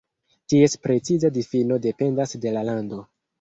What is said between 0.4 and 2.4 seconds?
Ties preciza difino dependas